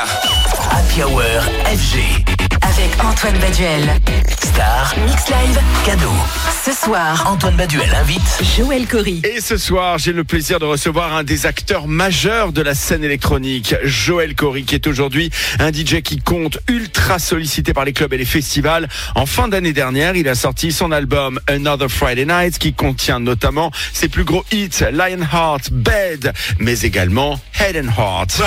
[0.00, 1.22] Happy Hour
[1.66, 2.31] FG.
[2.82, 4.00] Avec Antoine Baduel.
[4.44, 4.92] Star.
[5.06, 5.60] Mix Live.
[5.86, 6.10] Cadeau.
[6.64, 8.42] Ce soir, Antoine Baduel invite.
[8.56, 9.22] Joël Cory.
[9.22, 13.04] Et ce soir, j'ai le plaisir de recevoir un des acteurs majeurs de la scène
[13.04, 18.12] électronique, Joël Cory, qui est aujourd'hui un DJ qui compte ultra sollicité par les clubs
[18.14, 18.88] et les festivals.
[19.14, 23.70] En fin d'année dernière, il a sorti son album Another Friday Night, qui contient notamment
[23.92, 28.42] ses plus gros hits, Lionheart, Bed, mais également Head and Heart.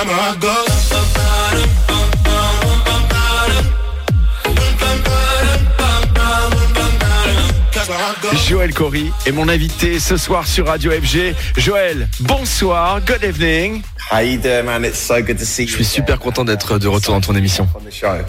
[8.48, 11.34] Joël Cory est mon invité ce soir sur Radio FG.
[11.56, 13.82] Joël, bonsoir, good evening.
[14.08, 14.84] How you doing, man?
[14.84, 15.68] It's so good to see you.
[15.68, 17.68] Je suis super content d'être de retour dans ton émission.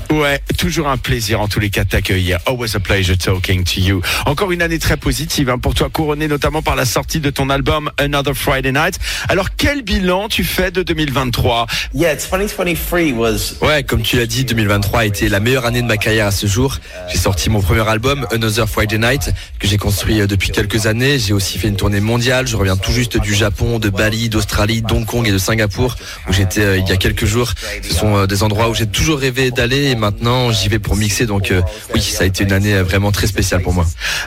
[0.10, 2.40] Ouais, toujours un plaisir en tous les cas de t'accueillir.
[2.48, 4.02] Always a pleasure talking to you.
[4.26, 7.52] Encore une année très positive hein, pour toi, couronnée notamment par la sortie de ton
[7.52, 8.98] album Another Friday Night.
[9.30, 14.46] Alors quel bilan tu fais de 2023 Yeah, 2023 was Ouais, comme tu l'as dit,
[14.46, 16.80] 2023 a été la meilleure année de ma carrière à ce jour.
[17.08, 21.20] J'ai sorti mon premier album, Another Friday Night, que j'ai construit euh, depuis quelques années.
[21.20, 22.48] J'ai aussi fait une tournée mondiale.
[22.48, 26.34] Je reviens tout juste du Japon, de Bali, d'Australie, d'Hong Kong et de Singapour, où
[26.34, 27.52] j'étais euh, il y a quelques jours.
[27.82, 30.96] Ce sont euh, des endroits où j'ai toujours rêvé d'aller et maintenant j'y vais pour
[30.96, 31.26] mixer.
[31.26, 31.62] Donc euh,
[31.94, 33.86] oui, ça a été une année vraiment très spéciale pour moi.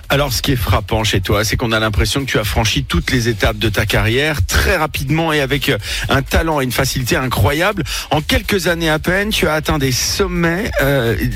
[0.08, 2.84] Alors ce qui est frappant chez toi, c'est qu'on a l'impression que tu as franchi
[2.84, 5.72] toutes les étapes de ta carrière très rapidement et avec
[6.08, 7.84] un talent et une facilité incroyable.
[8.10, 10.70] En quelques années à peine, tu as atteint des sommets,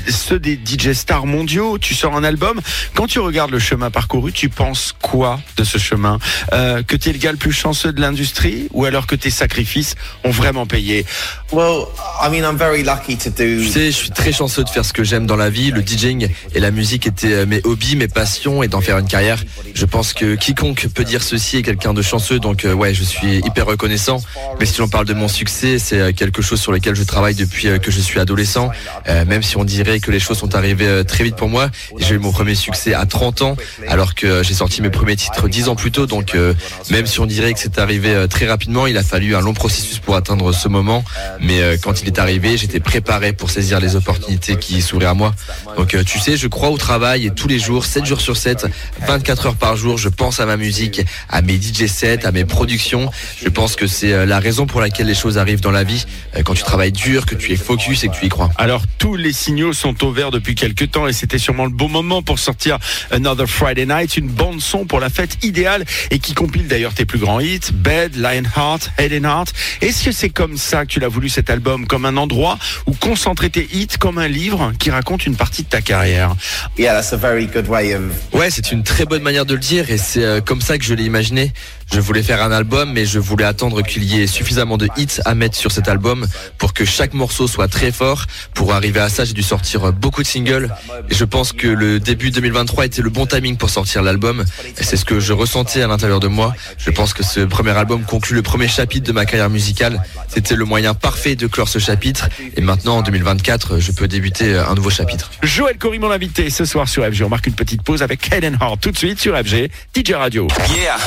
[0.09, 1.77] ceux des DJ stars mondiaux.
[1.77, 2.61] Tu sors un album.
[2.93, 6.19] Quand tu regardes le chemin parcouru, tu penses quoi de ce chemin?
[6.51, 9.94] Que tu es le gars le plus chanceux de l'industrie ou alors que tes sacrifices
[10.23, 11.05] ont vraiment payé
[11.51, 11.85] well.
[12.21, 13.61] I mean, I'm very lucky to do.
[13.61, 15.71] Tu sais, je suis très chanceux de faire ce que j'aime dans la vie.
[15.71, 19.07] Le DJing et la musique étaient euh, mes hobbies, mes passions et d'en faire une
[19.07, 19.43] carrière.
[19.73, 22.39] Je pense que quiconque peut dire ceci est quelqu'un de chanceux.
[22.39, 24.21] Donc euh, ouais, je suis hyper reconnaissant.
[24.59, 27.35] Mais si l'on parle de mon succès, c'est euh, quelque chose sur lequel je travaille
[27.35, 28.69] depuis que je suis adolescent.
[29.07, 31.69] Euh, même si on dirait que les choses sont arrivées très vite pour moi.
[31.99, 33.57] J'ai eu mon premier succès à 30 ans,
[33.87, 36.05] alors que j'ai sorti mes premiers titres 10 ans plus tôt.
[36.05, 36.53] Donc euh,
[36.89, 39.84] même si on dirait que c'est arrivé très rapidement, il a fallu un long processus
[40.03, 41.03] pour atteindre ce moment.
[41.39, 45.13] Mais euh, quand il est arrivé, j'étais préparé pour saisir les opportunités qui s'ouvraient à
[45.13, 45.33] moi.
[45.77, 48.37] Donc euh, tu sais, je crois au travail et tous les jours, 7 jours sur
[48.37, 48.67] 7,
[49.07, 52.45] 24 heures par jour, je pense à ma musique, à mes DJ sets, à mes
[52.45, 53.09] productions.
[53.41, 56.05] Je pense que c'est euh, la raison pour laquelle les choses arrivent dans la vie.
[56.43, 58.49] Quand tu travailles dur, que tu es focus et que tu y crois.
[58.57, 61.89] Alors tous les signaux sont au vert depuis quelques temps et c'était sûrement le bon
[61.89, 62.77] moment pour sortir
[63.11, 67.05] Another Friday Night, une bande son pour la fête idéale et qui compile d'ailleurs tes
[67.05, 69.53] plus grands hits, Bed, Lionheart, Head and Heart.
[69.81, 72.93] Est-ce que c'est comme ça que tu l'as voulu cet album, comme un endroit où
[72.93, 76.35] concentrer tes hits, comme un livre qui raconte une partie de ta carrière?
[76.77, 78.01] Yeah, that's a very good way of.
[78.33, 80.83] Ouais, c'est une très bonne manière de le dire et c'est euh, comme ça que
[80.83, 81.53] je l'ai imaginé.
[81.91, 85.19] Je voulais faire un album, mais je voulais attendre qu'il y ait suffisamment de hits
[85.23, 86.25] à mettre sur cet album
[86.57, 88.25] pour que chaque morceau soit très fort.
[88.53, 90.73] Pour arriver à ça, j'ai dû sortir beaucoup de singles
[91.09, 94.43] et je pense que le début 2023 était le bon timing pour sortir l'album.
[94.77, 96.53] Et c'est ce que je ressentais à l'intérieur de moi.
[96.77, 100.03] Je pense que ce premier album conclut le premier chapitre de ma carrière musicale.
[100.27, 104.57] C'était le moyen parfait de clore ce chapitre et maintenant en 2024, je peux débuter
[104.57, 105.31] un nouveau chapitre.
[105.43, 107.23] Joël Cory, mon invité ce soir sur FG.
[107.23, 110.11] On marque une petite pause avec Head and Heart tout de suite sur FG, DJ
[110.13, 110.47] Radio.
[110.75, 110.97] Yeah.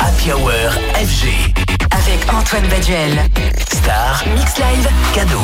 [0.00, 0.50] Happy Hour
[0.94, 1.28] FG.
[1.90, 3.18] Avec Antoine Baduel.
[3.72, 4.24] Star.
[4.34, 4.88] Mix Live.
[5.14, 5.40] Cadeau.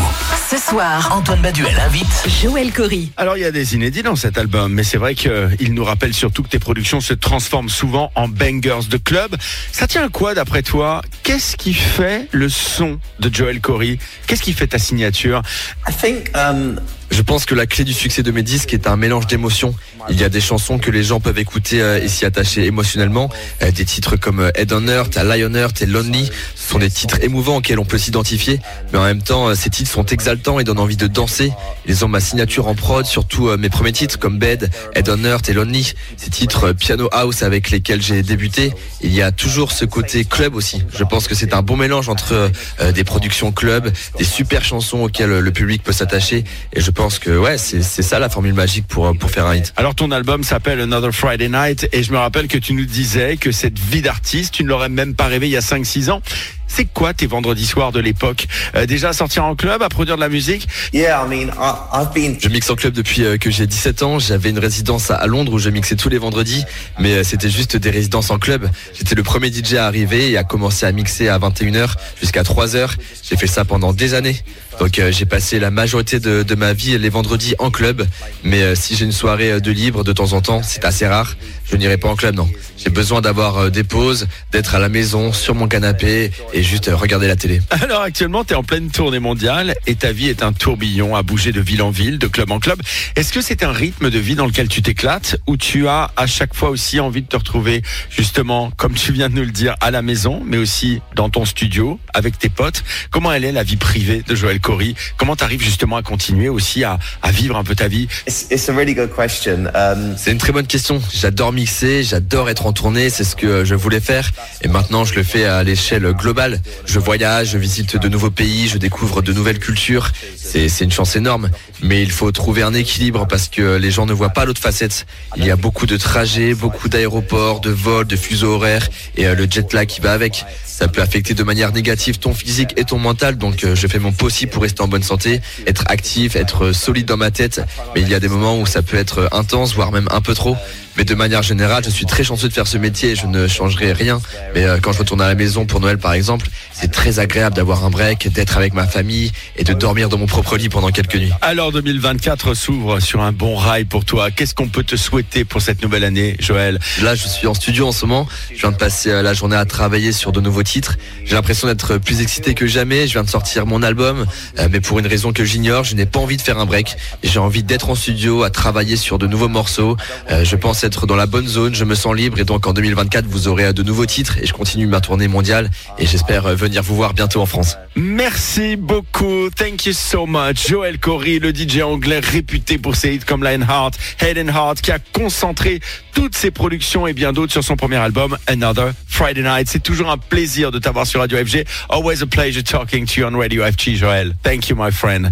[0.51, 2.07] Ce soir, Antoine Baduel invite.
[2.43, 3.11] Joël Cory.
[3.17, 6.15] Alors il y a des inédits dans cet album, mais c'est vrai qu'il nous rappelle
[6.15, 9.37] surtout que tes productions se transforment souvent en bangers de club.
[9.73, 11.03] Ça tient à quoi d'après toi?
[11.23, 15.43] Qu'est-ce qui fait le son de Joel Corey Qu'est-ce qui fait ta signature?
[15.89, 16.81] I think um,
[17.19, 19.75] Je pense que la clé du succès de mes disques est un mélange d'émotions.
[20.09, 23.29] Il y a des chansons que les gens peuvent écouter euh, et s'y attacher émotionnellement.
[23.61, 26.31] Euh, Des titres comme euh, Head on Earth, Lionheart et Lonely
[26.69, 28.61] ce sont des titres émouvants auxquels on peut s'identifier.
[28.93, 31.51] Mais en même temps, euh, ces titres sont exaltants et donnent envie de danser.
[31.87, 35.25] Ils ont ma signature en prod, surtout euh, mes premiers titres comme Bed, Head on
[35.25, 35.95] Earth et Lonely.
[36.19, 38.75] Ces titres euh, piano house avec lesquels j'ai débuté.
[39.01, 40.83] Il y a toujours ce côté club aussi.
[40.95, 42.51] Je pense que c'est un bon mélange entre
[42.95, 46.45] des productions club, des super chansons auxquelles le public peut s'attacher.
[46.75, 49.73] Et je pense que ouais, c'est ça la formule magique pour, pour faire un hit.
[49.77, 53.39] Alors ton album s'appelle Another Friday Night et je me rappelle que tu nous disais
[53.39, 56.21] que cette vie d'artiste, tu ne l'aurais même pas rêvé il y a 5-6 ans.
[56.69, 58.47] C'est quoi tes vendredis soirs de l'époque?
[58.77, 60.69] Euh, Déjà à sortir en club, à produire de la musique?
[60.93, 62.37] Yeah, I mean, I, I've been.
[62.41, 64.19] Je mixe en club depuis euh, que j'ai 17 ans.
[64.19, 66.65] J'avais une résidence à- Londres où je mixais tous les vendredis,
[66.99, 68.69] mais euh, c'était juste des résidences en club.
[68.97, 72.91] J'étais le premier DJ à arriver et à commencer à mixer à 21h jusqu'à 3h.
[73.29, 74.37] J'ai fait ça pendant des années.
[74.79, 78.07] Donc euh, j'ai passé la majorité de, de ma vie les vendredis en club,
[78.45, 81.35] mais euh, si j'ai une soirée de libre de temps en temps, c'est assez rare.
[81.69, 82.49] je n'irai pas en club, non.
[82.77, 86.89] J'ai besoin d'avoir euh, des pauses, d'être à la maison, sur mon canapé et juste
[86.89, 87.61] euh, regarder la télé.
[87.71, 91.23] Alors actuellement, tu es en pleine tournée mondiale et ta vie est un tourbillon à
[91.23, 92.81] bouger de ville en ville, de club en club.
[93.17, 96.27] Est-ce que c'est un rythme de vie dans lequel tu t'éclates ou tu as à
[96.27, 99.75] chaque fois aussi envie de te retrouver justement, comme tu viens de nous le dire,
[99.81, 102.83] à la maison, mais aussi dans ton studio avec tes potes?
[103.11, 106.49] Comment elle est la vie privée de Joël Cory Comment tu arrives justement à continuer
[106.49, 108.09] aussi à, à vivre un peu ta vie?
[108.27, 109.67] It's, it's a really good question.
[109.75, 111.01] Um, C'est une très bonne question.
[111.13, 114.31] J'adore mixer, j'adore être en tournée, c'est ce que je voulais faire.
[114.63, 116.48] Et maintenant, je le fais à l'échelle globale.
[116.87, 120.11] Je voyage, je visite de nouveaux pays, je découvre de nouvelles cultures.
[120.37, 121.51] C'est une chance énorme.
[121.83, 125.07] Mais il faut trouver un équilibre parce que les gens ne voient pas l'autre facette.
[125.37, 129.35] Il y a beaucoup de trajets, beaucoup d'aéroports, de vols, de fuseaux horaires et euh,
[129.35, 130.45] le jet lag qui va avec.
[130.65, 133.37] Ça peut affecter de manière négative ton physique et ton mental.
[133.37, 137.07] Donc, euh, je fais mon possible pour rester en bonne santé, être actif, être solide
[137.07, 137.61] dans ma tête.
[137.95, 140.35] Mais il y a des moments où ça peut être intense, voire même un peu
[140.35, 140.57] trop.
[140.97, 143.47] Mais de manière générale, je suis très chanceux de faire ce métier et je ne
[143.47, 144.21] changerai rien.
[144.55, 146.38] Mais euh, quand je retourne à la maison pour Noël, par exemple,
[146.73, 150.27] c'est très agréable d'avoir un break, d'être avec ma famille et de dormir dans mon
[150.27, 151.33] propre lit pendant quelques nuits.
[151.43, 154.31] Alors 2024 s'ouvre sur un bon rail pour toi.
[154.31, 156.79] Qu'est-ce qu'on peut te souhaiter pour cette nouvelle année, Joël?
[157.03, 158.29] Là, je suis en studio en ce moment.
[158.55, 160.97] Je viens de passer euh, la journée à travailler sur de nouveaux titres.
[161.25, 163.07] J'ai l'impression d'être plus excité que jamais.
[163.07, 164.27] Je viens de sortir mon album,
[164.59, 166.97] euh, mais pour une raison que j'ignore, je n'ai pas envie de faire un break.
[167.23, 169.97] J'ai envie d'être en studio, à travailler sur de nouveaux morceaux.
[170.31, 171.75] Euh, je pense être dans la bonne zone.
[171.75, 174.53] Je me sens libre et donc en 2024, vous aurez de nouveaux titres et je
[174.53, 177.77] continue ma tournée mondiale et j'espère euh, venir vous voir bientôt en France.
[177.97, 179.51] Merci beaucoup.
[179.51, 180.69] Thank you so much.
[180.69, 184.93] Joël Cory, le DJ anglais réputé pour ses hits comme Lionheart, Head and Heart, qui
[184.93, 185.81] a concentré
[186.15, 189.69] toutes ses productions et bien d'autres sur son premier album, Another Friday Night.
[189.69, 191.65] C'est toujours un plaisir de t'avoir sur Radio FG.
[191.89, 194.35] Always a pleasure talking to you on Radio FG, Joël.
[194.43, 195.27] Thank you, my friend.